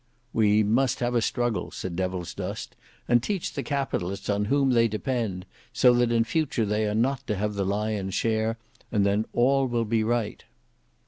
"We 0.33 0.63
must 0.63 0.99
have 0.99 1.13
a 1.13 1.21
struggle," 1.21 1.69
said 1.69 1.95
Devilsdust, 1.95 2.75
"and 3.07 3.21
teach 3.21 3.53
the 3.53 3.61
Capitalists 3.61 4.31
on 4.31 4.45
whom 4.45 4.71
they 4.71 4.87
depend, 4.87 5.45
so 5.73 5.93
that 5.93 6.11
in 6.11 6.23
future 6.23 6.65
they 6.65 6.87
are 6.87 6.95
not 6.95 7.27
to 7.27 7.35
have 7.35 7.53
the 7.53 7.65
lion's 7.67 8.15
share, 8.15 8.57
and 8.91 9.05
then 9.05 9.25
all 9.33 9.67
will 9.67 9.85
be 9.85 10.03
right." 10.03 10.43